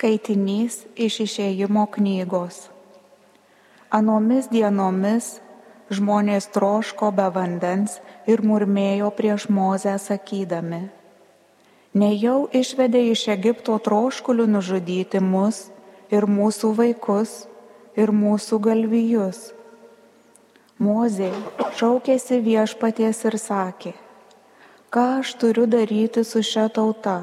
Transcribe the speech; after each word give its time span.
Skaitinys 0.00 0.86
iš 0.96 1.18
išėjimo 1.26 1.82
knygos. 1.92 2.70
Anomis 3.92 4.46
dienomis 4.48 5.26
žmonės 5.92 6.46
troško 6.54 7.10
be 7.18 7.26
vandens 7.34 7.98
ir 8.24 8.40
murmėjo 8.40 9.10
prieš 9.18 9.44
Mozę 9.52 9.98
sakydami, 10.00 10.78
nejau 11.92 12.46
išvedė 12.60 13.02
iš 13.10 13.26
Egipto 13.34 13.76
troškulių 13.76 14.46
nužudyti 14.54 15.20
mus 15.20 15.58
ir 16.08 16.24
mūsų 16.38 16.72
vaikus 16.80 17.36
ir 17.92 18.14
mūsų 18.22 18.60
galvijus. 18.70 19.42
Mozė 20.80 21.28
šaukėsi 21.76 22.40
viešpaties 22.48 23.22
ir 23.28 23.38
sakė, 23.44 23.94
ką 24.88 25.06
aš 25.20 25.36
turiu 25.44 25.68
daryti 25.68 26.24
su 26.24 26.40
šia 26.40 26.70
tauta, 26.72 27.18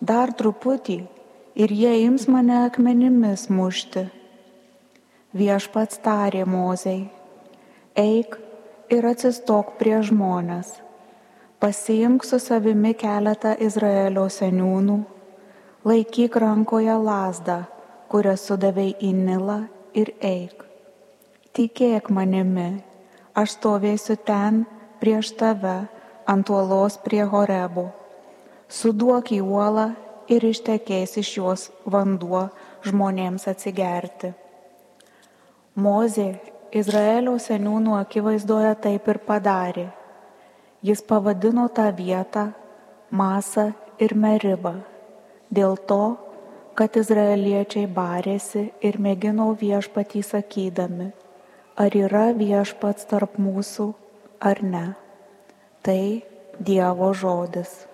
dar 0.00 0.32
truputį 0.32 1.00
ir 1.58 1.72
jie 1.74 1.92
ims 2.06 2.28
mane 2.30 2.54
akmenimis 2.68 3.48
mušti. 3.50 4.04
Viešpats 5.38 5.98
tarė 6.04 6.44
mozei, 6.46 7.08
eik 7.98 8.38
ir 8.94 9.08
atsistok 9.10 9.74
prie 9.80 9.98
žmonės, 10.06 10.70
pasiimk 11.58 12.24
su 12.24 12.38
savimi 12.40 12.94
keletą 12.94 13.56
Izraelio 13.66 14.28
seniūnų, 14.30 15.00
laikyk 15.84 16.38
rankoje 16.44 16.94
lasdą, 17.10 17.58
kurią 18.08 18.38
sudavai 18.38 18.92
į 19.02 19.12
Nilą 19.18 19.60
ir 19.98 20.14
eik. 20.24 20.62
Tikėk 21.58 22.08
manimi, 22.14 22.70
aš 23.34 23.58
stovėsiu 23.58 24.14
ten 24.24 24.62
prieš 25.02 25.34
tave 25.36 25.78
ant 26.30 26.50
uolos 26.54 26.96
prie 27.02 27.24
Horebo. 27.26 27.90
Suduok 28.68 29.32
į 29.34 29.42
uolą 29.42 29.90
ir 30.28 30.44
ištekės 30.44 31.16
iš 31.22 31.30
jos 31.38 31.64
vanduo 31.84 32.48
žmonėms 32.86 33.48
atsigerti. 33.50 34.32
Mozė 35.78 36.28
Izraelio 36.74 37.38
seniūnų 37.40 37.96
akivaizdoje 38.00 38.74
taip 38.84 39.08
ir 39.08 39.20
padarė. 39.24 39.88
Jis 40.84 41.02
pavadino 41.02 41.66
tą 41.74 41.88
vietą 41.96 42.50
Masą 43.10 43.70
ir 43.98 44.14
Meribą 44.14 44.74
dėl 45.50 45.78
to, 45.88 46.18
kad 46.78 46.94
izraeliečiai 47.00 47.88
barėsi 47.90 48.68
ir 48.84 48.98
mėgino 49.02 49.48
viešpatį 49.58 50.22
sakydami, 50.22 51.08
ar 51.74 51.96
yra 51.96 52.28
viešpats 52.36 53.08
tarp 53.10 53.40
mūsų 53.40 53.88
ar 54.50 54.62
ne. 54.62 54.86
Tai 55.82 56.02
Dievo 56.58 57.12
žodis. 57.14 57.86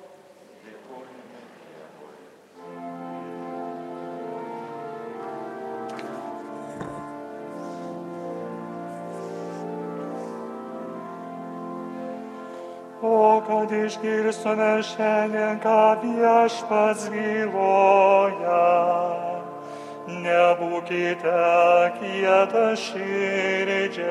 Kad 13.84 13.92
išgirstume 13.92 14.82
šiandien, 14.82 15.60
ką 15.60 16.00
viešpats 16.00 17.08
byloja. 17.12 18.64
Nebūkite 20.08 21.92
kieta 22.00 22.77
širdžiai. 22.77 24.05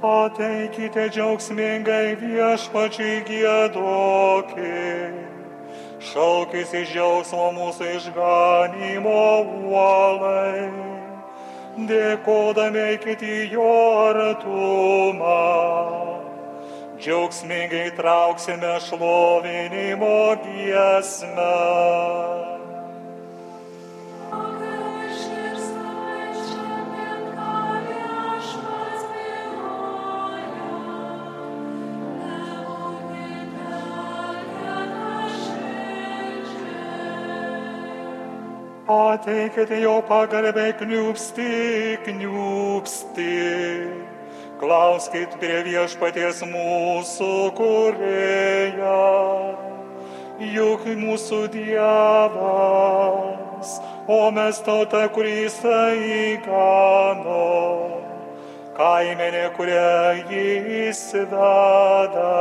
Ateikite 0.00 1.10
džiaugsmingai 1.12 2.16
viešpačiai 2.16 3.18
gėdokit. 3.28 4.56
Šaukis 6.00 6.72
iš 6.72 6.94
džiaugsmo 6.94 7.50
mūsų 7.52 7.84
išganimo 7.98 9.44
uolai. 9.68 10.72
Dėkodami 11.90 12.96
į 12.96 13.52
jo 13.52 13.68
artumą. 14.08 15.36
Džiaugsmingai 16.96 17.92
trauksime 17.92 18.80
šlovinimo 18.80 20.40
giesmę. 20.40 22.39
Ateikite 38.90 39.76
jo 39.80 40.02
pagarbiai 40.02 40.72
kniupsti, 40.74 41.98
kniupsti. 42.02 43.34
Klauskit 44.58 45.36
prie 45.38 45.60
viešpaties 45.62 46.42
mūsų 46.50 47.54
kurėja. 47.54 48.96
Juk 50.42 50.82
mūsų 51.04 51.38
Dievas, 51.54 51.78
o 54.10 54.18
mes 54.34 54.58
tauta, 54.66 55.06
kurį 55.14 55.34
jisai 55.44 56.42
gano. 56.42 57.46
Kaimenė, 58.74 59.46
kurią 59.54 60.18
jis 60.34 61.04
veda. 61.30 62.34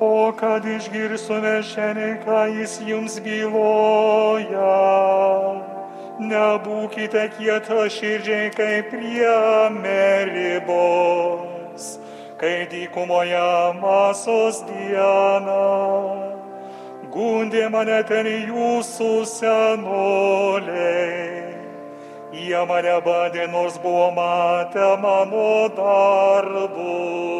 O 0.00 0.32
kad 0.36 0.60
išgirstume 0.68 1.62
šiandien, 1.64 2.18
ką 2.20 2.52
jis 2.52 2.74
jums 2.84 3.14
byloja, 3.24 4.76
nebūkite 6.20 7.22
kieta 7.38 7.88
širdžiai 7.94 8.50
kaip 8.52 8.90
prie 8.92 9.70
meribos, 9.72 11.16
kai 12.36 12.68
dykumoje 12.68 13.72
masos 13.80 14.60
diena. 14.68 15.64
Gundė 17.08 17.72
mane 17.72 18.02
ten 18.04 18.26
jūsų 18.28 19.24
senoliai. 19.32 20.76
Jie 22.36 22.62
mane 22.68 23.00
bandė, 23.00 23.48
nors 23.48 23.80
buvo 23.80 24.12
matę 24.12 24.92
mano 25.00 25.72
darbus. 25.80 27.35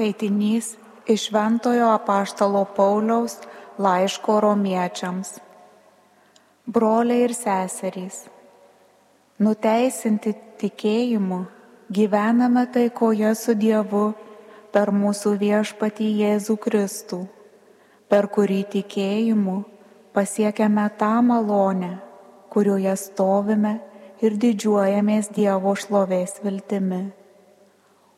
Skaitinys 0.00 0.76
iš 1.06 1.28
Ventojo 1.32 1.90
apaštalo 1.92 2.64
Pauliaus 2.76 3.34
laiško 3.78 4.38
romiečiams. 4.40 5.34
Broliai 6.64 7.26
ir 7.26 7.34
seserys, 7.36 8.22
nuteisinti 9.44 10.32
tikėjimu 10.62 11.42
gyvename 11.92 12.64
taikoje 12.72 13.34
su 13.42 13.52
Dievu 13.52 14.06
per 14.72 14.88
mūsų 15.02 15.34
viešpatį 15.44 16.08
Jėzų 16.22 16.56
Kristų, 16.64 17.20
per 18.08 18.32
kurį 18.32 18.64
tikėjimu 18.78 19.60
pasiekėme 20.16 20.88
tą 20.96 21.14
malonę, 21.28 21.94
kurioje 22.48 22.96
stovime 23.04 23.78
ir 24.24 24.40
didžiuojamės 24.48 25.34
Dievo 25.36 25.76
šlovės 25.76 26.40
viltimi. 26.40 27.10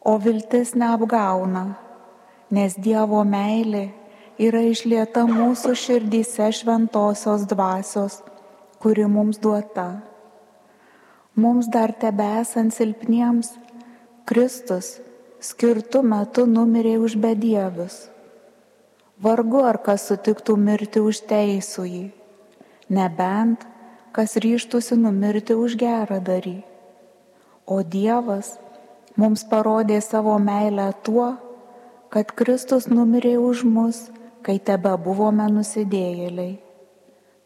O 0.02 0.16
viltis 0.18 0.72
neapgauna, 0.74 1.60
nes 2.52 2.76
Dievo 2.76 3.22
meilė 3.24 3.86
yra 4.36 4.60
išlieta 4.68 5.24
mūsų 5.28 5.72
širdyse 5.78 6.50
šventosios 6.52 7.46
dvasios, 7.48 8.20
kuri 8.82 9.06
mums 9.08 9.40
duota. 9.40 10.02
Mums 11.32 11.70
dar 11.72 11.94
tebesant 11.96 12.74
silpniems, 12.76 13.54
Kristus 14.28 14.98
skirtų 15.42 16.02
metu 16.04 16.44
numirė 16.46 16.98
už 17.00 17.16
bedievius. 17.22 18.08
Vargu 19.22 19.62
ar 19.64 19.78
kas 19.80 20.04
sutiktų 20.10 20.58
mirti 20.60 21.00
už 21.00 21.22
teisųjį, 21.30 22.04
nebent 22.92 23.64
kas 24.12 24.36
ryštųsi 24.44 24.98
numirti 25.00 25.56
už 25.56 25.78
gerą 25.80 26.20
darį. 26.20 26.58
O 27.64 27.80
Dievas 27.80 28.58
mums 29.16 29.46
parodė 29.48 30.00
savo 30.04 30.36
meilę 30.42 30.90
tuo, 31.06 31.30
kad 32.12 32.28
Kristus 32.36 32.90
numirė 32.92 33.38
už 33.40 33.64
mus, 33.64 34.04
kai 34.44 34.58
tebe 34.60 34.92
buvome 35.00 35.48
nusidėjėliai. 35.56 36.54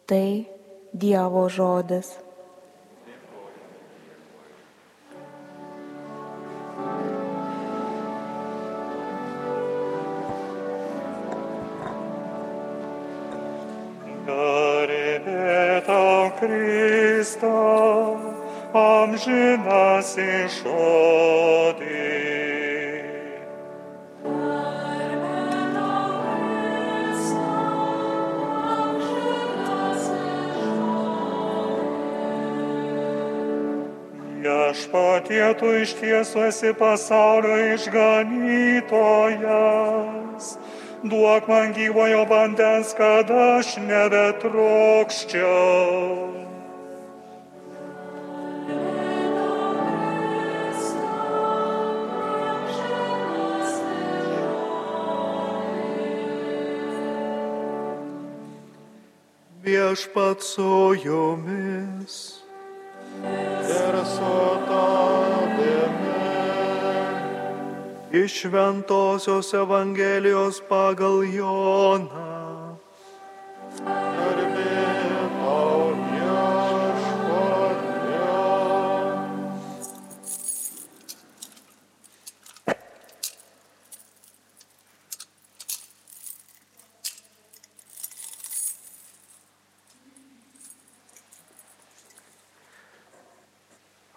Tai 0.07 0.27
Dievo 0.91 1.47
žodis. 1.47 2.15
Krista, 16.37 17.49
amžinas 18.77 20.11
išodė. 20.21 21.76
Viešpatie 34.87 35.43
tu 35.59 35.67
iš 35.83 35.99
tiesų 35.99 36.47
esi 36.47 36.71
pasaulio 36.71 37.75
išganytojas. 37.75 40.55
Duok 41.03 41.51
man 41.51 41.75
gyvojo 41.75 42.23
vandens, 42.29 42.93
kad 42.95 43.27
aš 43.27 43.83
nebetrokščiau. 43.83 46.31
Viešpat 59.67 60.39
su 60.41 60.95
jumis. 61.03 62.46
Ir 63.23 64.05
su 64.05 64.35
tavimi. 64.67 66.17
Iš 68.23 68.41
Šventojios 68.41 69.53
Evangelijos 69.53 70.61
pagal 70.69 71.23
Joną. 71.23 72.36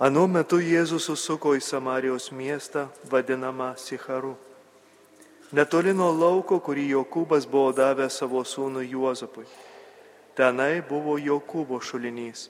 Anu 0.01 0.23
metu 0.33 0.57
Jėzus 0.65 1.11
susuko 1.11 1.51
į 1.53 1.59
Samarijos 1.61 2.31
miestą 2.33 2.87
vadinamą 3.13 3.75
Sicharu. 3.77 4.31
Netoli 5.53 5.93
nuo 5.93 6.09
lauko, 6.17 6.57
kurį 6.57 6.87
Jokūbas 6.95 7.45
buvo 7.45 7.75
davęs 7.77 8.17
savo 8.23 8.41
sūnui 8.41 8.87
Juozapui. 8.89 9.45
Tenai 10.33 10.81
buvo 10.89 11.19
Jokūbo 11.21 11.83
šulinys. 11.85 12.47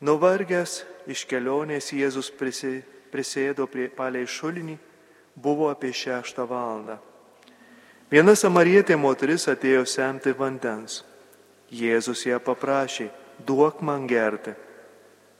Nuvargęs 0.00 0.78
iš 1.04 1.26
kelionės 1.28 1.92
Jėzus 1.92 2.32
prisi, 2.32 2.78
prisėdo 3.12 3.68
prie 3.68 3.90
palei 3.92 4.24
šulinį, 4.24 4.80
buvo 5.36 5.68
apie 5.68 5.92
šeštą 5.92 6.48
valandą. 6.48 6.96
Viena 8.08 8.32
samarietė 8.32 8.96
moteris 8.96 9.50
atėjo 9.52 9.84
semti 9.84 10.32
vandens. 10.32 11.02
Jėzus 11.68 12.24
ją 12.24 12.40
paprašė, 12.40 13.10
duok 13.44 13.84
man 13.84 14.08
gerti. 14.08 14.56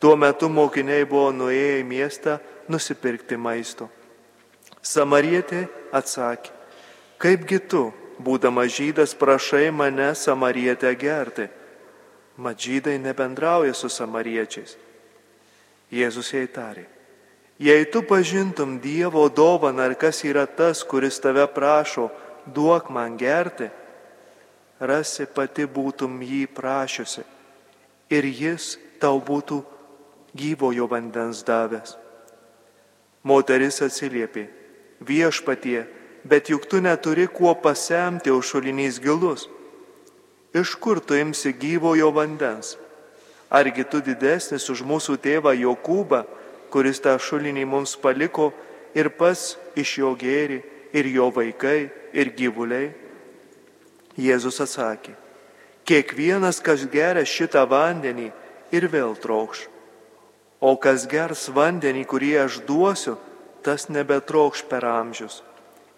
Tuo 0.01 0.17
metu 0.17 0.49
mokiniai 0.53 1.07
buvo 1.09 1.31
nuėję 1.33 1.81
į 1.81 1.85
miestą 1.89 2.39
nusipirkti 2.69 3.39
maisto. 3.41 3.89
Samarietė 4.85 5.67
atsakė, 5.95 6.53
kaipgi 7.19 7.61
tu, 7.65 7.89
būdama 8.23 8.67
žydas, 8.69 9.17
prašai 9.17 9.71
mane 9.73 10.13
samarietę 10.15 10.93
gerti. 11.01 11.49
Mat 12.37 12.61
žydai 12.61 12.99
nebendrauja 13.01 13.73
su 13.75 13.89
samariečiais. 13.89 14.77
Jėzus 15.89 16.33
jai 16.35 16.45
tarė, 16.51 16.85
jei 17.63 17.87
tu 17.89 18.03
pažintum 18.03 18.77
Dievo 18.83 19.25
dovaną 19.31 19.87
ar 19.87 19.95
kas 19.97 20.21
yra 20.27 20.45
tas, 20.47 20.83
kuris 20.85 21.21
tave 21.23 21.47
prašo, 21.47 22.11
duok 22.47 22.91
man 22.91 23.17
gerti, 23.17 23.71
rasi 24.81 25.27
pati 25.27 25.65
būtum 25.65 26.21
jį 26.21 26.45
prašiusi 26.53 27.25
ir 28.11 28.27
jis 28.27 28.77
tau 29.01 29.21
būtų 29.23 29.63
gyvojo 30.37 30.87
vandens 30.91 31.43
davęs. 31.47 31.97
Moteris 33.27 33.81
atsiliepė, 33.83 34.47
viešpatie, 35.03 35.87
bet 36.25 36.51
juk 36.53 36.67
tu 36.71 36.81
neturi 36.81 37.27
kuo 37.27 37.55
pasemti, 37.59 38.31
o 38.31 38.39
šulinys 38.43 39.01
gilus. 39.03 39.49
Iš 40.55 40.77
kur 40.81 41.01
tu 41.01 41.19
imsi 41.19 41.53
gyvojo 41.53 42.13
vandens? 42.15 42.77
Argi 43.51 43.85
tu 43.87 44.01
didesnis 44.03 44.67
už 44.71 44.83
mūsų 44.87 45.19
tėvą 45.23 45.53
Jokūbą, 45.59 46.23
kuris 46.71 47.03
tą 47.03 47.15
šulinį 47.19 47.67
mums 47.67 47.95
paliko 47.99 48.51
ir 48.95 49.11
pas 49.15 49.55
iš 49.79 49.99
jo 50.03 50.15
gėri, 50.19 50.63
ir 50.93 51.07
jo 51.11 51.29
vaikai, 51.35 51.91
ir 52.15 52.33
gyvuliai? 52.35 52.91
Jėzus 54.17 54.63
atsakė, 54.65 55.13
kiekvienas, 55.87 56.63
kas 56.65 56.87
geria 56.91 57.27
šitą 57.27 57.67
vandenį 57.69 58.31
ir 58.73 58.89
vėl 58.91 59.13
trokš. 59.21 59.67
O 60.67 60.75
kas 60.83 61.07
gers 61.07 61.47
vandenį, 61.55 62.03
kurį 62.11 62.33
aš 62.43 62.59
duosiu, 62.67 63.15
tas 63.63 63.87
nebetrokš 63.93 64.65
per 64.71 64.87
amžius. 64.89 65.43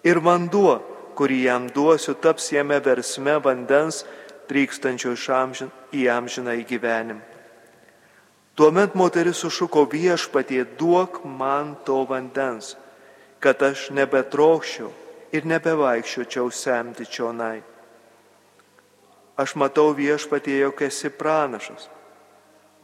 Ir 0.05 0.20
vanduo, 0.20 0.76
kurį 1.17 1.38
jam 1.47 1.70
duosiu, 1.72 2.13
taps 2.15 2.51
jame 2.53 2.77
versme 2.84 3.39
vandens, 3.44 4.03
trykstančio 4.48 5.15
iš 5.17 5.25
amžin, 5.32 5.72
į 5.93 6.05
amžiną 6.13 6.58
įgyvenimą. 6.60 7.25
Tuomet 8.58 8.96
moteris 8.98 9.39
sušuko 9.39 9.84
viešpatie, 9.87 10.65
duok 10.79 11.20
man 11.25 11.77
to 11.87 12.01
vandens, 12.10 12.72
kad 13.39 13.63
aš 13.63 13.89
nebetrokščiau 13.94 14.89
ir 15.32 15.46
nebevaikščiočiau 15.46 16.51
semti 16.51 17.06
čionai. 17.06 17.60
Aš 19.39 19.55
matau 19.55 19.93
viešpatie, 19.94 20.56
jog 20.58 20.82
esi 20.82 21.13
pranašas. 21.15 21.87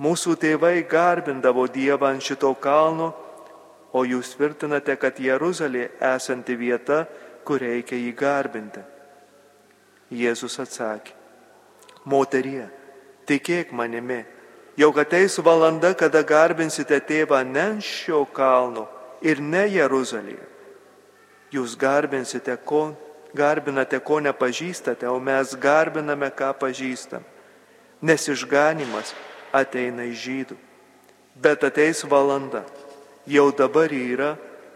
Mūsų 0.02 0.34
tėvai 0.42 0.82
garbindavo 0.90 1.68
Dievą 1.70 2.10
ant 2.10 2.22
šito 2.22 2.50
kalno, 2.58 3.12
o 3.94 4.02
jūs 4.02 4.32
tvirtinate, 4.34 4.96
kad 4.98 5.20
Jeruzalė 5.22 5.86
esanti 6.02 6.56
vieta, 6.58 7.04
kur 7.46 7.62
reikia 7.62 7.94
jį 7.94 8.10
garbinti. 8.18 8.82
Jėzus 10.10 10.58
atsakė, 10.58 11.14
moterie, 12.04 12.66
tikėk 13.28 13.70
manimi, 13.72 14.24
jau 14.76 14.90
ateis 14.98 15.38
valanda, 15.38 15.94
kada 15.94 16.24
garbinsite 16.26 16.98
tėvą 16.98 17.44
ne 17.46 17.62
ant 17.76 17.86
šio 17.86 18.24
kalno 18.34 18.88
ir 19.22 19.38
ne 19.40 19.62
Jeruzalėje. 19.70 20.50
Jūs 21.54 21.76
garbinsite, 21.78 22.56
ko, 22.66 22.96
garbinate, 23.30 24.00
ko 24.02 24.18
nepažįstate, 24.18 25.06
o 25.06 25.20
mes 25.22 25.54
garbiname, 25.54 26.32
ką 26.34 26.50
pažįstam. 26.58 27.22
Nes 28.02 28.26
išganimas 28.28 29.14
ateina 29.54 30.06
iš 30.10 30.18
žydų. 30.26 30.56
Bet 31.34 31.64
ateis 31.66 32.02
valanda, 32.06 32.64
jau 33.26 33.48
dabar 33.54 33.92
yra, 33.94 34.34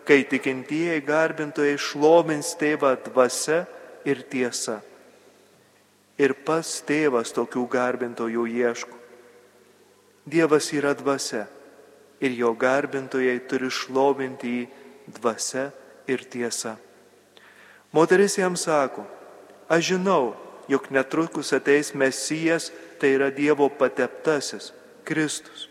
kai 0.08 0.22
tikintieji 0.24 1.02
garbintojai 1.04 1.76
šlovins 1.78 2.54
tėvą 2.58 2.94
dvasia 3.10 3.64
ir 4.08 4.22
tiesa. 4.30 4.78
Ir 6.18 6.34
pas 6.46 6.66
tėvas 6.88 7.34
tokių 7.36 7.66
garbintojų 7.70 8.46
ieško. 8.58 8.96
Dievas 10.28 10.72
yra 10.74 10.94
dvasia 10.96 11.46
ir 12.20 12.34
jo 12.34 12.50
garbintojai 12.58 13.38
turi 13.48 13.70
šlovinti 13.70 14.54
jį 14.56 14.64
dvasia 15.20 15.68
ir 16.10 16.24
tiesa. 16.28 16.76
Moteris 17.92 18.36
jam 18.38 18.56
sako, 18.56 19.06
aš 19.68 19.92
žinau, 19.94 20.34
jog 20.68 20.90
netrukus 20.92 21.52
ateis 21.56 21.94
Mesijas, 21.94 22.68
tai 23.00 23.14
yra 23.16 23.30
Dievo 23.34 23.68
pateptasis, 23.70 24.72
Kristus. 25.06 25.68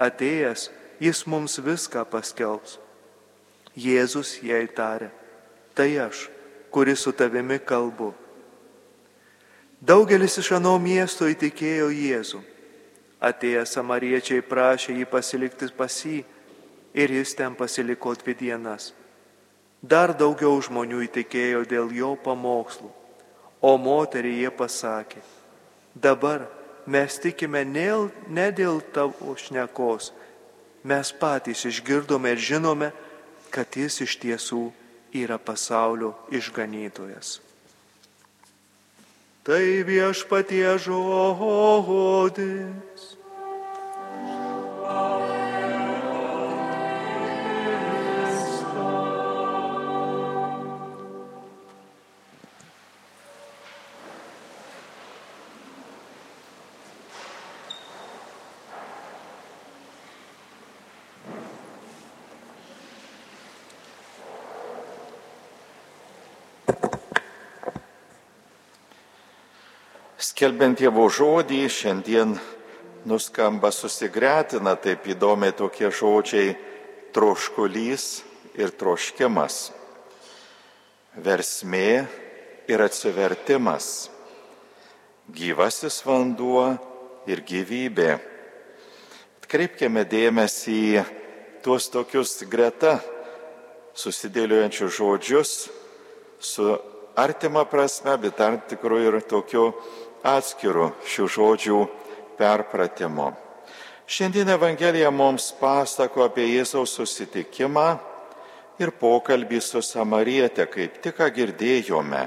Atėjęs, 0.00 0.70
jis 1.00 1.24
mums 1.30 1.60
viską 1.62 2.02
paskelbs. 2.10 2.78
Jėzus 3.74 4.38
jai 4.42 4.64
tarė, 4.70 5.10
tai 5.74 5.90
aš, 5.98 6.28
kuris 6.70 7.02
su 7.02 7.12
tavimi 7.12 7.58
kalbu. 7.58 8.12
Daugelis 9.84 10.38
iš 10.40 10.52
ano 10.56 10.76
miesto 10.78 11.26
įtikėjo 11.28 11.90
Jėzų. 11.92 12.40
Atėję 13.24 13.64
samariečiai 13.66 14.44
prašė 14.46 14.94
jį 14.98 15.06
pasilikti 15.10 15.68
pas 15.76 15.94
jį 16.04 16.22
ir 16.94 17.14
jis 17.18 17.34
ten 17.34 17.54
pasiliko 17.58 18.14
dvi 18.14 18.34
dienas. 18.38 18.92
Dar 19.82 20.14
daugiau 20.16 20.56
žmonių 20.62 21.02
įtikėjo 21.08 21.64
dėl 21.68 21.90
jo 21.92 22.14
pamokslų, 22.24 22.88
o 23.60 23.72
moteriai 23.76 24.44
jie 24.44 24.52
pasakė, 24.54 25.20
dabar 25.94 26.48
mes 26.86 27.18
tikime 27.18 27.64
ne, 27.64 28.50
dėl 28.52 28.82
tavo 28.92 29.34
šnekos, 29.38 30.12
mes 30.84 31.12
patys 31.16 31.64
išgirdome 31.70 32.34
ir 32.34 32.38
žinome, 32.38 32.92
kad 33.54 33.78
jis 33.78 34.02
iš 34.04 34.18
tiesų 34.20 34.66
yra 35.14 35.38
pasaulio 35.38 36.12
išganytojas. 36.34 37.38
Tai 39.44 39.84
viešpatie 39.84 40.78
žodis. 40.80 43.02
Skelbiant 70.44 70.76
Dievo 70.76 71.06
žodį, 71.08 71.62
šiandien 71.72 72.34
nuskamba 73.08 73.70
susigretina 73.72 74.74
taip 74.76 75.06
įdomiai 75.08 75.54
tokie 75.56 75.88
žodžiai 75.88 76.50
troškulys 77.16 78.04
ir 78.60 78.74
troškimas, 78.76 79.70
versmė 81.16 81.88
ir 82.68 82.84
atsivertimas, 82.84 84.10
gyvasis 85.32 86.02
vanduo 86.04 86.74
ir 87.24 87.40
gyvybė. 87.40 88.12
Atkreipkime 89.40 90.04
dėmesį 90.04 90.80
į 90.92 91.06
tuos 91.64 91.88
tokius 91.88 92.42
greta 92.44 92.98
susidėliojančius 93.96 94.92
žodžius 95.00 95.58
su 96.36 96.74
artima 97.16 97.64
prasme, 97.64 98.18
bet 98.20 98.36
tam 98.36 98.60
tikrų 98.68 99.06
ir 99.08 99.22
tokiu 99.24 99.70
atskirų 100.24 100.90
šių 101.04 101.26
žodžių 101.36 101.80
perpratimo. 102.38 103.32
Šiandien 104.06 104.48
Evangelija 104.52 105.10
mums 105.10 105.50
pasako 105.60 106.26
apie 106.26 106.44
Jėzaus 106.50 106.96
susitikimą 106.98 107.86
ir 108.80 108.92
pokalbį 109.00 109.60
su 109.64 109.80
Samarietė, 109.84 110.66
kaip 110.68 110.98
tik 111.04 111.16
ką 111.20 111.30
girdėjome. 111.32 112.24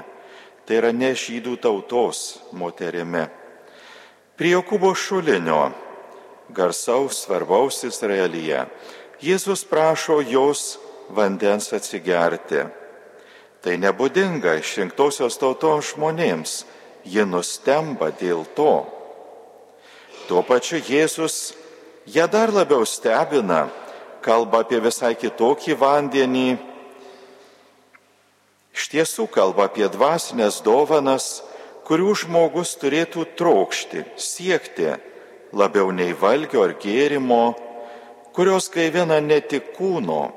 Tai 0.66 0.80
yra 0.80 0.90
ne 0.92 1.12
žydų 1.16 1.54
tautos 1.62 2.40
moterimi. 2.52 3.22
Prie 4.36 4.50
Jokūbo 4.52 4.90
šulinio, 4.94 5.70
garsaus, 6.54 7.22
svarbaus 7.24 7.80
Izraelyje, 7.88 8.66
Jėzus 9.22 9.64
prašo 9.66 10.20
jos 10.22 10.76
vandens 11.10 11.72
atsigerti. 11.74 12.66
Tai 13.64 13.74
nebūdinga 13.82 14.58
išrinktosios 14.60 15.40
tautos 15.40 15.94
žmonėms, 15.94 16.60
ji 17.08 17.24
nustemba 17.24 18.10
dėl 18.12 18.44
to. 18.56 18.84
Tuo 20.28 20.42
pačiu 20.44 20.80
Jėzus 20.84 21.54
ją 22.04 22.28
dar 22.28 22.52
labiau 22.52 22.84
stebina, 22.84 23.68
kalba 24.20 24.62
apie 24.64 24.80
visai 24.84 25.14
kitokį 25.16 25.76
vandenį. 25.80 26.48
Iš 28.76 28.90
tiesų 28.92 29.26
kalba 29.32 29.66
apie 29.68 29.88
dvasinės 29.88 30.60
dovanas, 30.62 31.40
kurių 31.88 32.12
žmogus 32.22 32.74
turėtų 32.76 33.24
trokšti, 33.38 34.04
siekti 34.20 34.92
labiau 35.56 35.88
nei 35.96 36.12
valgio 36.12 36.66
ar 36.66 36.76
gėrimo, 36.76 37.56
kurios 38.36 38.68
gaivina 38.68 39.18
ne 39.24 39.40
tik 39.40 39.72
kūno, 39.78 40.28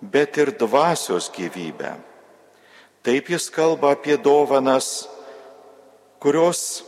bet 0.00 0.36
ir 0.36 0.52
dvasios 0.60 1.30
gyvybę. 1.32 1.94
Taip 3.04 3.28
jis 3.32 3.48
kalba 3.52 3.94
apie 3.96 4.16
dovanas, 4.20 5.08
kurios 6.24 6.80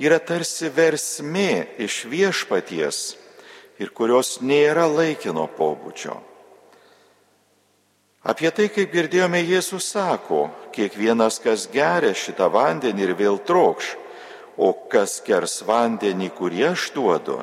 yra 0.00 0.16
tarsi 0.16 0.70
versmė 0.72 1.76
iš 1.84 2.06
viešpaties 2.08 3.00
ir 3.76 3.90
kurios 3.92 4.38
nėra 4.40 4.86
laikino 4.88 5.44
pobūdžio. 5.58 6.14
Apie 8.28 8.48
tai, 8.50 8.70
kaip 8.72 8.90
girdėjome, 8.92 9.42
Jėzus 9.44 9.90
sako, 9.92 10.48
kiekvienas, 10.72 11.36
kas 11.44 11.66
geria 11.72 12.14
šitą 12.16 12.48
vandenį 12.52 13.04
ir 13.04 13.12
vėl 13.18 13.36
trokš, 13.44 13.90
o 14.56 14.72
kas 14.90 15.18
gers 15.26 15.60
vandenį, 15.68 16.30
kurį 16.38 16.64
aš 16.70 16.88
duodu, 16.96 17.42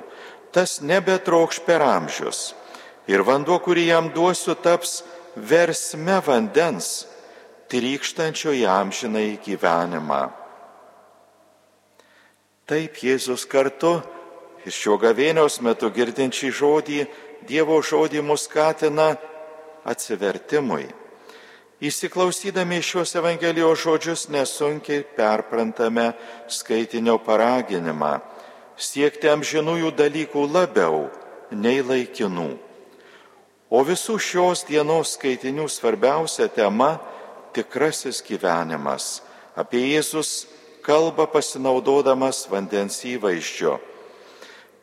tas 0.51 0.79
nebetrokš 0.81 1.61
per 1.67 1.85
amžius. 1.85 2.55
Ir 3.07 3.21
vanduo, 3.21 3.59
kurį 3.61 3.85
jam 3.91 4.09
duosiu, 4.13 4.57
taps 4.57 5.03
versme 5.37 6.17
vandens, 6.25 7.05
trykštančio 7.69 8.55
į 8.57 8.65
amžiną 8.69 9.21
į 9.29 9.37
gyvenimą. 9.45 10.23
Taip 12.65 12.97
Jėzus 12.97 13.45
kartu 13.45 13.99
ir 14.65 14.73
šio 14.73 14.97
gavėnios 14.97 15.59
metu 15.61 15.91
girdinčiai 15.93 16.51
žodį, 16.51 17.05
Dievo 17.45 17.77
žodį 17.77 18.23
mus 18.25 18.47
skatina 18.47 19.11
atsivertimui. 19.85 20.87
Įsiklausydami 21.85 22.79
šios 22.81 23.13
Evangelijos 23.19 23.83
žodžius 23.83 24.23
nesunkiai 24.33 25.03
perprantame 25.17 26.07
skaitinio 26.49 27.19
paraginimą 27.21 28.15
siekti 28.77 29.29
amžinųjų 29.31 29.91
dalykų 29.95 30.45
labiau 30.51 31.05
nei 31.51 31.81
laikinų. 31.83 32.49
O 33.71 33.81
visų 33.87 34.17
šios 34.21 34.65
dienos 34.67 35.15
skaitinių 35.15 35.67
svarbiausia 35.71 36.47
tema- 36.47 36.99
tikrasis 37.55 38.21
gyvenimas. 38.21 39.21
Apie 39.55 39.79
Jėzus 39.95 40.47
kalba 40.85 41.25
pasinaudodamas 41.25 42.45
vandens 42.51 43.01
įvaizdžio. 43.09 43.79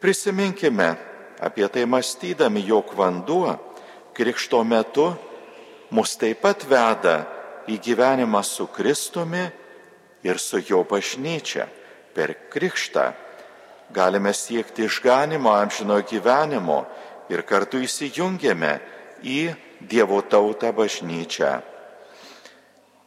Prisiminkime 0.02 0.88
apie 1.38 1.68
tai 1.70 1.86
mąstydami, 1.86 2.64
jog 2.66 2.90
vanduo 2.98 3.54
krikšto 4.14 4.64
metu 4.66 5.12
mus 5.94 6.16
taip 6.18 6.42
pat 6.42 6.66
veda 6.66 7.22
į 7.70 7.78
gyvenimą 7.78 8.42
su 8.42 8.66
Kristumi 8.66 9.44
ir 10.26 10.38
su 10.42 10.58
jo 10.58 10.82
bažnyčia. 10.88 11.68
Per 12.12 12.34
krikštą 12.50 13.06
galime 13.94 14.34
siekti 14.34 14.84
išganimo 14.84 15.54
amžino 15.54 16.00
gyvenimo 16.02 16.82
ir 17.30 17.46
kartu 17.46 17.80
įsijungiame 17.80 18.74
į 19.22 19.54
Dievo 19.82 20.20
tautą 20.22 20.70
bažnyčią. 20.70 21.71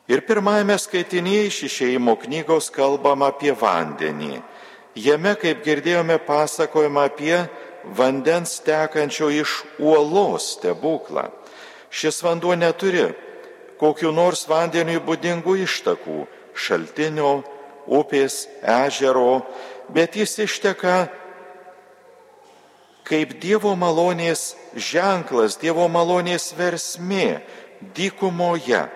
Ir 0.05 0.21
pirmajame 0.21 0.75
skaitinėje 0.77 1.45
iš 1.50 1.59
išėjimo 1.69 2.13
knygos 2.21 2.69
kalbama 2.74 3.31
apie 3.33 3.55
vandenį. 3.57 4.38
Jame, 4.95 5.33
kaip 5.41 5.63
girdėjome, 5.65 6.19
pasakojama 6.27 7.07
apie 7.09 7.39
vandens 7.97 8.59
tekančio 8.65 9.31
iš 9.33 9.63
uolos 9.81 10.51
stebuklą. 10.55 11.31
Šis 11.89 12.21
vanduo 12.21 12.53
neturi 12.53 13.07
kokiu 13.81 14.13
nors 14.13 14.45
vandeniui 14.47 15.01
būdingų 15.01 15.57
ištakų- 15.65 16.27
šaltinio, 16.63 17.43
upės, 17.88 18.47
ežero, 18.62 19.43
bet 19.89 20.15
jis 20.15 20.38
išteka 20.45 21.09
kaip 23.03 23.39
Dievo 23.41 23.75
malonės 23.75 24.55
ženklas, 24.75 25.57
Dievo 25.57 25.88
malonės 25.89 26.53
versmė 26.53 27.41
dykumoje 27.93 28.89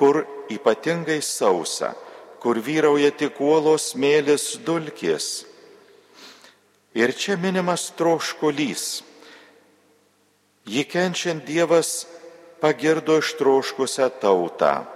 kur 0.00 0.24
ypatingai 0.48 1.20
sausa, 1.20 1.92
kur 2.40 2.56
vyrauja 2.56 3.10
tik 3.12 3.36
uolos 3.36 3.92
mėlis 4.00 4.56
dulkės. 4.64 5.44
Ir 6.96 7.12
čia 7.12 7.36
minimas 7.36 7.90
troškulys. 7.98 9.02
Jį 10.64 10.86
kenčiant 10.88 11.44
Dievas 11.44 12.06
pagirdo 12.64 13.20
ištroškusią 13.20 14.08
tautą. 14.24 14.88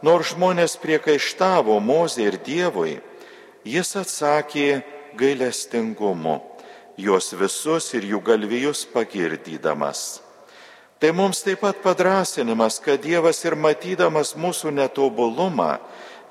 Nors 0.00 0.32
žmonės 0.32 0.80
priekaištavo 0.80 1.76
Mozė 1.84 2.30
ir 2.30 2.40
Dievui, 2.40 2.96
jis 3.64 3.92
atsakė 4.00 4.82
gailestingumu, 5.20 6.40
juos 6.96 7.34
visus 7.36 7.92
ir 7.92 8.08
jų 8.08 8.24
galvijus 8.24 8.86
pagirdydamas. 8.88 10.25
Tai 10.96 11.12
mums 11.12 11.42
taip 11.44 11.60
pat 11.60 11.82
padrasinimas, 11.84 12.78
kad 12.80 13.02
Dievas 13.04 13.42
ir 13.44 13.52
matydamas 13.60 14.32
mūsų 14.32 14.72
netobulumą, 14.72 15.76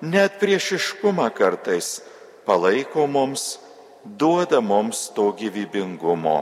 net 0.02 0.40
priešiškumą 0.42 1.28
kartais 1.38 2.00
palaiko 2.48 3.06
mums, 3.06 3.60
duoda 4.06 4.62
mums 4.66 5.12
to 5.14 5.30
gyvybingumo. 5.38 6.40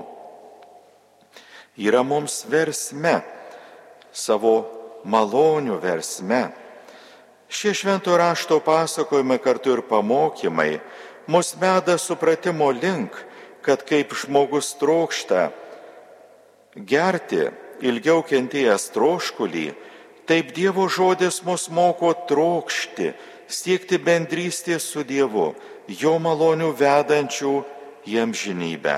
Yra 1.75 2.03
mums 2.07 2.45
versme, 2.47 3.17
savo 4.13 4.53
malonių 5.03 5.81
versme. 5.83 6.45
Šie 7.51 7.73
švento 7.75 8.15
rašto 8.17 8.59
pasakojimai 8.63 9.39
kartu 9.43 9.73
ir 9.75 9.81
pamokymai 9.89 10.79
mus 11.27 11.51
veda 11.59 11.97
supratimo 11.99 12.69
link, 12.71 13.11
kad 13.61 13.83
kaip 13.83 14.15
žmogus 14.15 14.71
trokšta 14.79 15.49
gerti 16.75 17.49
ilgiau 17.83 18.23
kentėjęs 18.25 18.89
troškulį, 18.95 19.67
taip 20.29 20.53
Dievo 20.55 20.87
žodis 20.87 21.41
mus 21.43 21.67
moko 21.69 22.13
trokšti, 22.29 23.11
siekti 23.47 23.99
bendrystės 23.99 24.87
su 24.87 25.03
Dievu, 25.03 25.51
jo 25.87 26.15
malonių 26.19 26.71
vedančių 26.79 27.55
jiem 28.07 28.33
žinybę. 28.33 28.97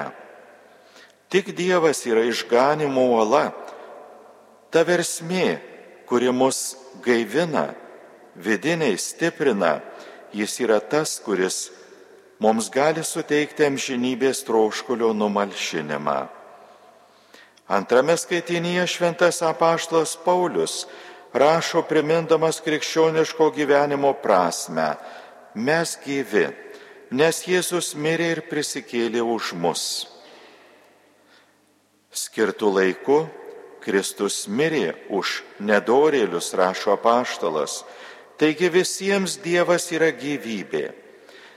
Tik 1.30 1.56
Dievas 1.58 2.06
yra 2.06 2.24
išganimo 2.30 3.10
uola, 3.18 3.50
ta 4.70 4.86
versmė, 4.86 5.58
kuri 6.06 6.30
mus 6.30 6.78
gaivina, 7.02 7.74
vidiniai 8.36 8.98
stiprina, 9.02 9.80
jis 10.36 10.60
yra 10.62 10.80
tas, 10.80 11.18
kuris 11.26 11.72
mums 12.40 12.70
gali 12.70 13.04
suteikti 13.04 13.66
amžinybės 13.66 14.44
troškulio 14.46 15.14
numalšinimą. 15.18 16.20
Antrame 17.68 18.18
skaitinyje 18.18 18.88
šventas 18.88 19.42
apaštlas 19.42 20.18
Paulius 20.26 20.86
rašo 21.34 21.82
primindamas 21.82 22.62
krikščioniško 22.62 23.50
gyvenimo 23.56 24.14
prasme. 24.22 24.94
Mes 25.56 25.96
gyvi, 26.06 26.46
nes 27.10 27.42
Jėzus 27.48 27.96
mirė 27.98 28.28
ir 28.36 28.42
prisikėlė 28.52 29.24
už 29.24 29.54
mus. 29.58 29.84
Skirtų 32.16 32.70
laiku 32.76 33.24
Kristus 33.82 34.46
mirė 34.48 34.96
už 35.10 35.42
nedorėlius, 35.60 36.54
rašo 36.54 36.94
apaštalas. 36.96 37.84
Taigi 38.38 38.70
visiems 38.70 39.40
Dievas 39.42 39.90
yra 39.96 40.12
gyvybė. 40.14 40.92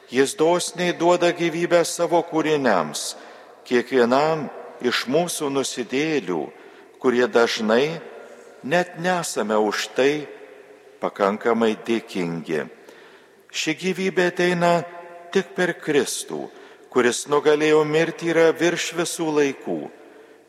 Jis 0.08 0.34
dosniai 0.40 0.94
duoda 0.96 1.34
gyvybę 1.36 1.82
savo 1.84 2.22
kūriniams, 2.24 3.12
kiekvienam 3.68 4.46
iš 4.84 5.06
mūsų 5.10 5.50
nusidėlių, 5.52 6.42
kurie 6.98 7.26
dažnai 7.26 8.00
net 8.62 8.98
nesame 8.98 9.56
už 9.58 9.88
tai 9.96 10.26
pakankamai 11.02 11.76
dėkingi. 11.86 12.66
Ši 13.48 13.74
gyvybė 13.80 14.28
ateina 14.32 14.72
tik 15.32 15.54
per 15.56 15.74
Kristų, 15.80 16.48
kuris 16.92 17.26
nugalėjo 17.30 17.84
mirti 17.86 18.32
yra 18.32 18.50
virš 18.52 18.92
visų 18.98 19.30
laikų, 19.38 19.78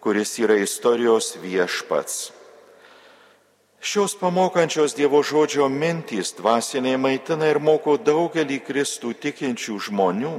kuris 0.04 0.36
yra 0.42 0.58
istorijos 0.60 1.36
viešpats. 1.40 2.32
Šios 3.80 4.18
pamokančios 4.20 4.92
Dievo 4.98 5.22
žodžio 5.24 5.70
mintys 5.72 6.34
dvasiniai 6.36 7.00
maitina 7.00 7.48
ir 7.48 7.62
moko 7.64 7.96
daugelį 7.96 8.58
Kristų 8.68 9.14
tikinčių 9.24 9.78
žmonių 9.88 10.34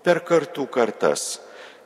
per 0.00 0.22
kartų 0.24 0.64
kartas 0.72 1.34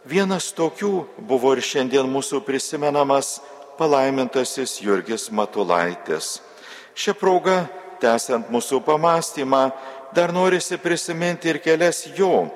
Vienas 0.04 0.50
tokių 0.52 1.06
buvo 1.24 1.54
ir 1.56 1.62
šiandien 1.64 2.04
mūsų 2.12 2.42
prisimenamas 2.44 3.38
palaimintasis 3.78 4.74
Jurgis 4.84 5.30
Matulaitis. 5.32 6.42
Šią 6.92 7.14
progą, 7.16 7.62
tęsiant 8.04 8.50
mūsų 8.52 8.82
pamastymą, 8.84 9.70
dar 10.12 10.34
norisi 10.36 10.76
prisiminti 10.76 11.48
ir 11.48 11.58
kelias 11.64 12.02
jo 12.18 12.50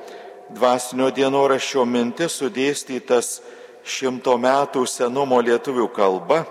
dvasinio 0.53 1.09
dienoraščio 1.09 1.87
mintis 1.89 2.37
sudėstytas 2.37 3.39
šimto 3.81 4.37
metų 4.37 4.85
senumo 4.85 5.41
lietuvių 5.41 5.89
kalba 5.97 6.43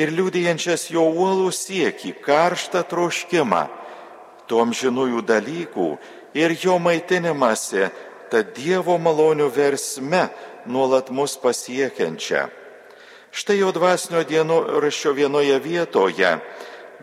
ir 0.00 0.08
liūdėjančias 0.08 0.88
jo 0.94 1.04
uolų 1.04 1.52
sieki, 1.52 2.14
karštą 2.24 2.80
troškimą, 2.88 3.66
tom 4.48 4.72
žinųjų 4.72 5.20
dalykų 5.28 5.92
ir 6.40 6.56
jo 6.64 6.80
maitinimąsi 6.80 7.92
ta 8.30 8.42
Dievo 8.42 8.98
malonių 8.98 9.50
versme 9.52 10.28
nuolat 10.66 11.10
mus 11.10 11.36
pasiekiančia. 11.40 12.48
Štai 13.34 13.58
jo 13.58 13.72
dvasinio 13.74 14.22
dienoraščio 14.22 15.12
vienoje 15.16 15.58
vietoje 15.58 16.38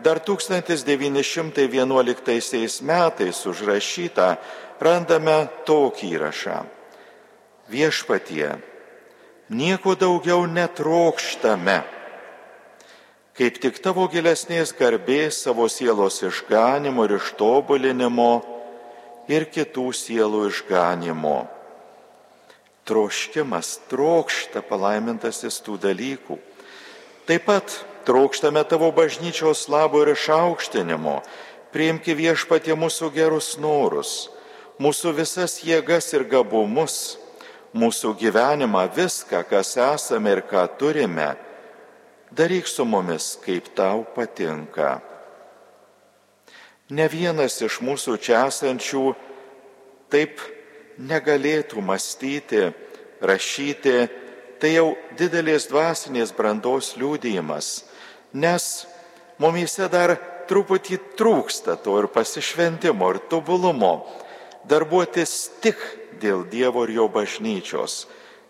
dar 0.02 0.18
1911 0.18 2.82
metais 2.82 3.46
užrašytą 3.46 4.36
randame 4.80 5.48
tokį 5.68 6.08
įrašą. 6.16 6.64
Viešpatie, 7.70 8.56
nieko 9.52 9.94
daugiau 9.94 10.46
netrokštame, 10.48 11.82
kaip 13.38 13.60
tik 13.62 13.78
tavo 13.84 14.08
gilesnės 14.10 14.74
garbės 14.76 15.42
savo 15.46 15.68
sielos 15.70 16.22
išganimo 16.26 17.04
ir 17.06 17.12
ištobulinimo 17.20 18.51
ir 19.30 19.46
kitų 19.50 19.90
sielų 19.94 20.46
išganimo. 20.50 21.46
Troškimas 22.88 23.76
trokšta 23.90 24.62
palaimintasis 24.66 25.60
tų 25.62 25.78
dalykų. 25.84 26.38
Taip 27.28 27.46
pat 27.46 27.76
trokštame 28.06 28.64
tavo 28.66 28.90
bažnyčios 28.94 29.68
labo 29.70 30.02
ir 30.02 30.16
išaukštinimo, 30.16 31.20
priimki 31.70 32.16
viešpatie 32.18 32.74
mūsų 32.74 33.12
gerus 33.14 33.54
norus, 33.62 34.32
mūsų 34.82 35.14
visas 35.20 35.60
jėgas 35.62 36.10
ir 36.16 36.26
gabumus, 36.26 37.16
mūsų 37.72 38.16
gyvenimą, 38.18 38.88
viską, 38.96 39.44
kas 39.48 39.76
esame 39.78 40.34
ir 40.34 40.42
ką 40.50 40.66
turime, 40.80 41.32
daryk 42.34 42.66
su 42.66 42.84
mumis, 42.84 43.36
kaip 43.44 43.70
tau 43.76 44.02
patinka. 44.16 45.11
Ne 46.92 47.06
vienas 47.08 47.54
iš 47.64 47.78
mūsų 47.80 48.18
čia 48.20 48.42
esančių 48.50 49.02
taip 50.12 50.40
negalėtų 51.00 51.80
mąstyti, 51.80 52.66
rašyti, 53.24 53.94
tai 54.60 54.74
jau 54.74 54.90
didelės 55.16 55.70
dvasinės 55.70 56.34
brandos 56.36 56.92
liūdėjimas, 57.00 57.68
nes 58.36 58.66
mumise 59.40 59.88
dar 59.88 60.18
truputį 60.50 60.98
trūksta 61.16 61.78
to 61.80 61.94
ir 62.02 62.10
pasišventimo, 62.12 63.08
ir 63.14 63.20
tobulumo, 63.30 63.94
darbuotis 64.68 65.48
tik 65.64 65.80
dėl 66.20 66.44
Dievo 66.50 66.84
ir 66.84 66.98
jo 66.98 67.06
bažnyčios, 67.14 68.04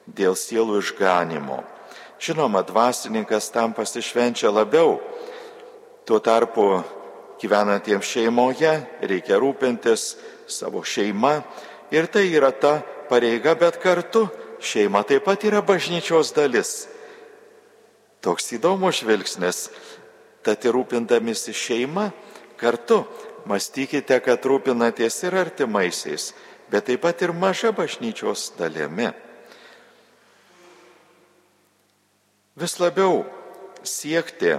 dėl 0.06 0.34
sielų 0.34 0.80
išganimo. 0.82 1.60
Žinoma, 2.22 2.64
dvasininkas 2.66 3.52
tam 3.54 3.70
pasišvenčia 3.76 4.50
labiau, 4.50 4.98
tuo 6.06 6.18
tarpu 6.18 6.82
gyvenantiems 7.42 8.06
šeimoje 8.06 8.72
reikia 9.02 9.40
rūpintis 9.42 10.14
savo 10.46 10.84
šeima 10.86 11.40
ir 11.92 12.06
tai 12.06 12.28
yra 12.30 12.52
ta 12.54 12.78
pareiga, 13.10 13.54
bet 13.58 13.80
kartu 13.82 14.28
šeima 14.62 15.02
taip 15.06 15.26
pat 15.26 15.44
yra 15.44 15.62
bažnyčios 15.66 16.32
dalis. 16.36 16.86
Toks 18.22 18.52
įdomus 18.54 19.02
žvilgsnis. 19.02 19.66
Tad 20.42 20.64
ir 20.66 20.74
rūpindamisi 20.74 21.52
šeima, 21.54 22.08
kartu 22.58 23.04
mąstykite, 23.46 24.16
kad 24.24 24.42
rūpinatės 24.42 25.20
ir 25.26 25.36
artimaisiais, 25.38 26.32
bet 26.70 26.88
taip 26.88 27.04
pat 27.04 27.22
ir 27.22 27.30
maža 27.30 27.70
bažnyčios 27.74 28.48
dalimi. 28.58 29.12
Vis 32.58 32.74
labiau 32.82 33.22
siekti 33.86 34.56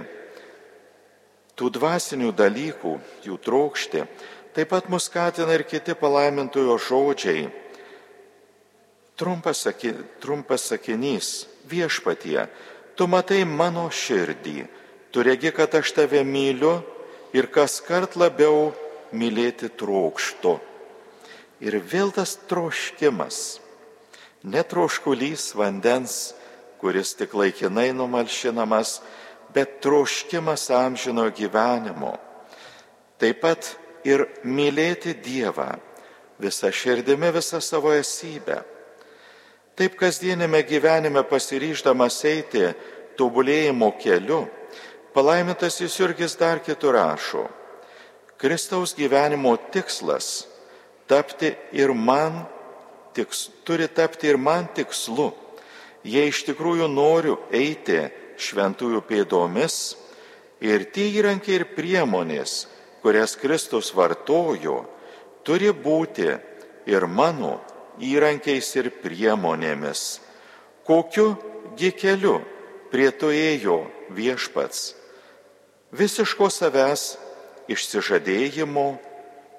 tų 1.58 1.70
dvasinių 1.74 2.32
dalykų, 2.34 2.94
jų 3.26 3.36
trokšti, 3.42 4.04
taip 4.54 4.70
pat 4.70 4.88
mus 4.90 5.08
skatina 5.08 5.54
ir 5.54 5.66
kiti 5.66 5.94
palaimintojo 5.98 6.78
žodžiai. 6.78 7.48
Trumpas, 9.14 9.62
saki, 9.62 9.94
trumpas 10.20 10.66
sakinys- 10.70 11.46
viešpatie, 11.70 12.48
tu 12.96 13.06
matai 13.06 13.44
mano 13.44 13.88
širdį, 13.90 14.66
tu 15.12 15.22
regi, 15.22 15.52
kad 15.54 15.74
aš 15.74 15.92
tave 15.92 16.24
myliu 16.24 16.82
ir 17.32 17.46
kas 17.46 17.80
kart 17.80 18.16
labiau 18.16 18.74
mylėti 19.12 19.70
trokštų. 19.70 20.58
Ir 21.60 21.78
vėl 21.80 22.10
tas 22.12 22.36
troškimas, 22.50 23.60
netroškulys 24.42 25.54
vandens, 25.54 26.34
kuris 26.80 27.14
tik 27.14 27.32
laikinai 27.32 27.94
numalšinamas, 27.94 29.00
bet 29.54 29.80
troškimas 29.82 30.68
amžino 30.70 31.28
gyvenimo. 31.30 32.14
Taip 33.18 33.40
pat 33.40 33.74
ir 34.04 34.26
mylėti 34.44 35.14
Dievą 35.24 35.70
visą 36.42 36.70
širdimi, 36.74 37.30
visą 37.32 37.60
savo 37.62 37.94
esybę. 37.94 38.60
Taip 39.74 39.96
kasdienėme 39.98 40.60
gyvenime 40.66 41.24
pasiryždamas 41.26 42.20
eiti 42.30 42.68
tobulėjimo 43.18 43.90
keliu, 43.98 44.44
palaimintas 45.14 45.80
Jurgis 45.82 46.36
dar 46.38 46.60
kitur 46.62 46.94
rašo, 46.94 47.46
Kristaus 48.38 48.94
gyvenimo 48.94 49.54
tikslas 49.72 50.44
tapti 51.06 51.54
ir 51.72 51.92
man, 51.94 52.44
tiks, 53.14 53.48
turi 53.64 53.88
tapti 53.88 54.28
ir 54.28 54.36
man 54.36 54.66
tikslu. 54.74 55.30
Jei 56.04 56.28
iš 56.28 56.42
tikrųjų 56.48 56.88
noriu 56.92 57.38
eiti 57.54 58.02
šventųjų 58.40 59.02
pėdomis 59.08 59.96
ir 60.64 60.86
tie 60.94 61.10
įrankiai 61.18 61.60
ir 61.60 61.66
priemonės, 61.76 62.64
kurias 63.04 63.36
Kristus 63.36 63.92
vartojo, 63.94 64.84
turi 65.44 65.72
būti 65.72 66.30
ir 66.88 67.06
mano 67.06 67.58
įrankiais 68.00 68.70
ir 68.80 68.90
priemonėmis. 69.02 70.20
Kokiu 70.84 71.34
gi 71.78 71.92
keliu 71.96 72.40
prie 72.92 73.10
to 73.12 73.30
ėjo 73.32 73.84
viešpats? 74.12 74.94
Visiško 75.94 76.48
savęs 76.50 77.14
išsižadėjimo, 77.70 78.88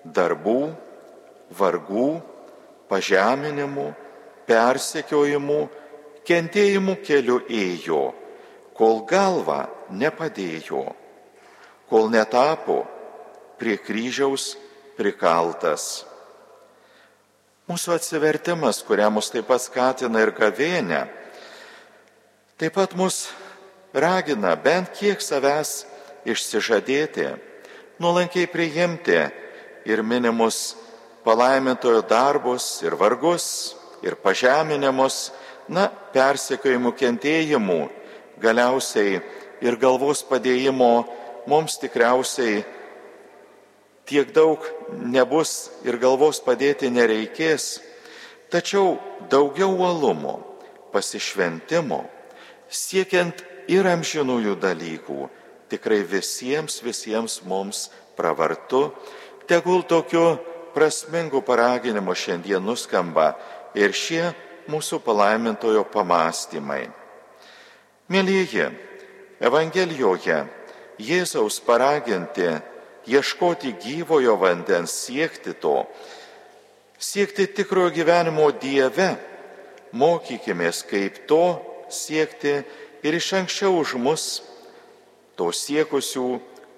darbų, 0.06 0.60
vargų, 1.56 2.10
pažeminimų, 2.90 3.88
persekiojimų, 4.46 5.62
kentėjimų 6.26 6.96
keliu 7.06 7.40
ėjo, 7.50 8.04
kol 8.76 9.04
galva 9.08 9.66
nepadėjo, 9.90 10.84
kol 11.90 12.10
netapo 12.12 12.84
prie 13.60 13.78
kryžiaus 13.80 14.54
prikaltas. 14.98 16.04
Mūsų 17.66 17.96
atsivertimas, 17.96 18.84
kurią 18.86 19.10
mus 19.10 19.32
taip 19.34 19.48
pat 19.50 19.64
skatina 19.64 20.22
ir 20.22 20.36
gavėnė, 20.38 21.06
taip 22.62 22.76
pat 22.78 22.94
mus 23.00 23.26
ragina 23.96 24.54
bent 24.60 24.92
kiek 24.94 25.24
savęs 25.24 25.86
išsižadėti, 26.30 27.32
nuolankiai 27.98 28.46
priimti 28.52 29.18
ir 29.88 30.04
minimus 30.06 30.76
palaimintojo 31.26 32.04
darbus 32.06 32.84
ir 32.86 32.94
vargus 33.00 33.74
ir 34.06 34.18
pažeminimus, 34.22 35.32
na, 35.66 35.88
persekiojimų 36.14 36.92
kentėjimų, 36.94 37.80
galiausiai 38.42 39.20
ir 39.64 39.78
galvos 39.80 40.24
padėjimo 40.28 41.06
mums 41.50 41.78
tikriausiai 41.82 42.64
tiek 44.06 44.32
daug 44.34 44.62
nebus 44.92 45.72
ir 45.86 45.98
galvos 46.02 46.40
padėti 46.46 46.92
nereikės, 46.94 47.80
tačiau 48.54 49.00
daugiau 49.32 49.74
uolumo, 49.74 50.38
pasišventimo, 50.94 52.04
siekiant 52.70 53.42
ir 53.72 53.88
amžinųjų 53.90 54.56
dalykų, 54.62 55.30
tikrai 55.74 56.04
visiems, 56.06 56.80
visiems 56.86 57.42
mums 57.50 57.88
pravartu, 58.18 58.92
tegul 59.50 59.82
tokiu 59.84 60.38
prasmingu 60.76 61.42
paraginimu 61.46 62.14
šiandien 62.14 62.64
nuskamba 62.64 63.34
ir 63.76 63.96
šie 63.96 64.30
mūsų 64.70 65.02
palaimintojo 65.06 65.86
pamastymai. 65.90 66.86
Mėlyje, 68.06 68.68
Evangelijoje 69.42 70.44
Jėzaus 71.02 71.56
paraginti 71.66 72.52
ieškoti 73.10 73.72
gyvojo 73.82 74.36
vandens, 74.38 74.94
siekti 75.08 75.56
to, 75.58 75.88
siekti 77.02 77.48
tikrojo 77.50 77.90
gyvenimo 77.96 78.52
Dieve, 78.62 79.16
mokykime, 79.98 80.70
kaip 80.86 81.18
to 81.26 81.42
siekti 81.90 82.54
ir 83.02 83.18
iš 83.18 83.32
anksčiau 83.42 83.74
už 83.82 83.96
mus, 83.98 84.28
to 85.34 85.50
siekusių 85.50 86.28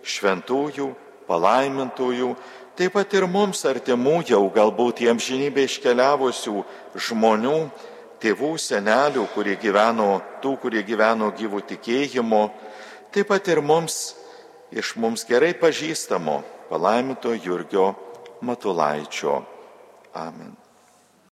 šventųjų, 0.08 0.88
palaimintųjų, 1.28 2.32
taip 2.80 2.96
pat 2.96 3.20
ir 3.20 3.28
mums 3.28 3.66
artimų 3.68 4.22
jau 4.32 4.46
galbūt 4.56 5.04
jiems 5.04 5.28
žinybė 5.28 5.68
iškeliavusių 5.68 6.63
žmonių, 6.96 7.58
tėvų, 8.22 8.54
senelių, 8.62 9.26
kurie 9.34 9.56
gyveno, 9.62 10.10
tų, 10.44 10.56
kurie 10.62 10.84
gyveno 10.88 11.32
gyvų 11.38 11.64
tikėjimo, 11.74 12.44
taip 13.14 13.32
pat 13.32 13.48
ir 13.54 13.62
mums 13.62 14.16
iš 14.72 14.96
mums 15.00 15.24
gerai 15.28 15.54
pažįstamo 15.56 16.42
palaiminto 16.70 17.34
Jurgio 17.34 17.94
Matulaičio. 18.42 19.42
Amen. 20.14 20.67